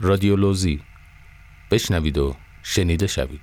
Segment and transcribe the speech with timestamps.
[0.00, 0.82] رادیولوژی
[1.70, 3.40] بشنوید و شنیده شوید.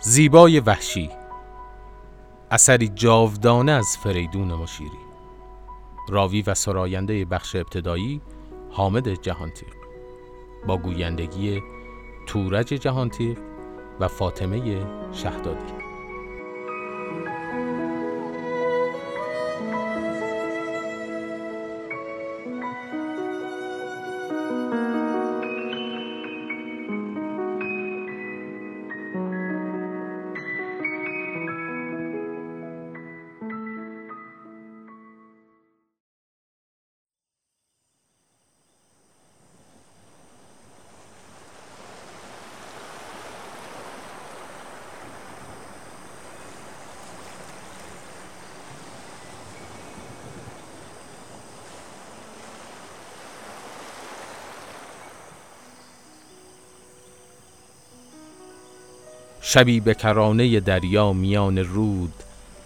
[0.00, 1.10] زیبای وحشی.
[2.50, 4.90] اثری جاودانه از فریدون مشیری.
[6.08, 8.20] راوی و سراینده بخش ابتدایی
[8.70, 9.74] حامد جهانتیق
[10.66, 11.62] با گویندگی
[12.26, 13.38] تورج جهانتیق
[14.00, 15.85] و فاطمه شهدادی.
[59.48, 62.14] شبی به کرانه دریا میان رود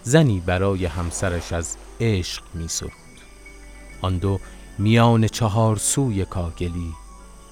[0.03, 2.91] زنی برای همسرش از عشق می سرود
[4.03, 4.41] آن دو
[4.78, 6.92] میان چهار سوی کاگلی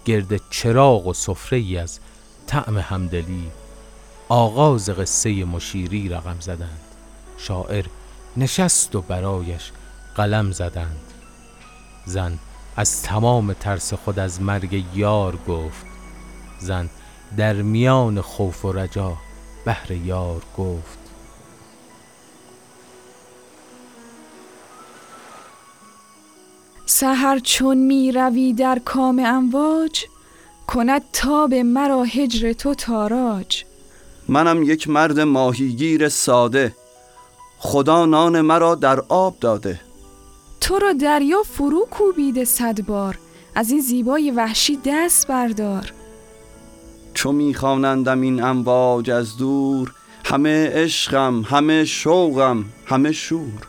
[0.05, 2.01] گرد چراغ و سفره از
[2.47, 3.51] طعم همدلی
[4.29, 6.81] آغاز قصه مشیری رقم زدند.
[7.39, 7.85] شاعر
[8.37, 9.73] نشست و برایش
[10.15, 11.13] قلم زدند.
[12.07, 12.39] زن
[12.77, 15.87] از تمام ترس خود از مرگ یار گفت
[16.61, 16.91] زن
[17.37, 19.17] در میان خوف و رجا
[19.65, 20.99] بهر یار گفت.
[26.87, 30.05] سهر چون می روی در کام امواج
[30.67, 33.65] کند تاب مرا هجر تو تاراج.
[34.29, 36.75] منم یک مرد ماهیگیر ساده
[37.59, 39.81] خدا نان مرا در آب داده.
[40.61, 43.19] تو را دریا فرو کوبیده صد بار
[43.55, 45.93] از این زیبای وحشی دست بردار.
[47.19, 49.93] چو میخوانندم این امواج از دور
[50.25, 53.69] همه عشقم همه شوقم همه شور.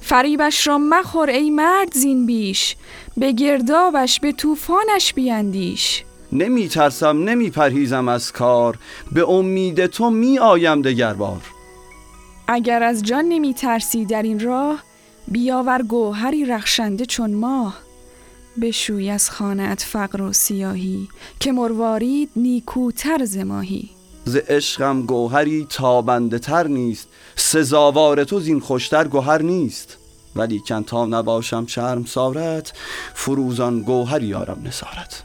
[0.00, 2.76] فریبش را مخور ای مرد زین بیش
[3.16, 6.04] به گردابش به طوفانش بیندیش.
[6.32, 8.78] نمی ترسم نمی پرهیزم از کار
[9.12, 11.42] به امید تو می آیم دگر بار
[12.48, 14.82] اگر از جان نمی ترسی در این راه
[15.28, 17.91] بیاور گوهری رخشنده چون ماه.
[18.60, 21.08] بشوی از خانت فقر و سیاهی
[21.40, 23.90] که مروارید نیکوتر ز ماهی.
[24.24, 29.98] ز عشقم گوهری تابنده تر نیست سزاوار تو زین خوشتر گوهر نیست.
[30.36, 32.72] ولی کن تا نباشم شرم سارت
[33.14, 35.24] فروزان گوهری یارم نسارت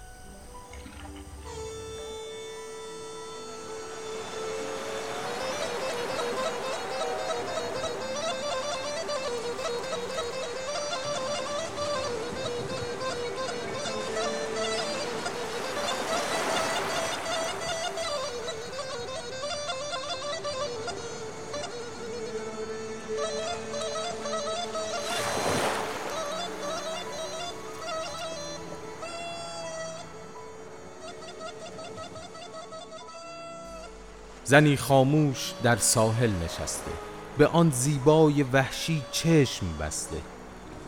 [34.47, 36.91] زنی خاموش در ساحل نشسته.
[37.37, 40.17] به آن زیبای وحشی چشم بسته.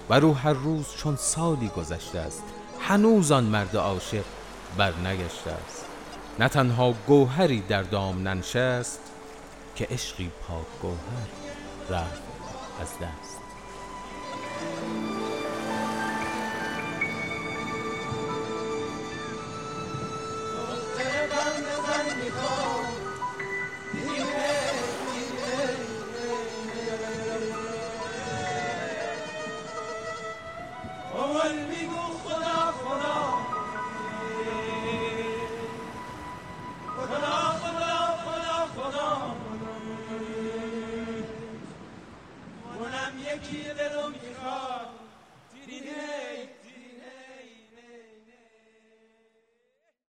[0.09, 2.43] و رو هر روز چون سالی گذشته است
[2.79, 4.23] هنوز آن مرد عاشق
[4.77, 5.85] بر نگشته است.
[6.39, 8.99] نه تنها گوهری در دام ننشست
[9.75, 11.27] که عشقی پاک گوهر
[11.89, 12.28] رفت.
[12.79, 13.39] از دست.
[43.09, 44.87] دلم یکی دلم می‌خواد.
[45.65, 45.89] دیدی؟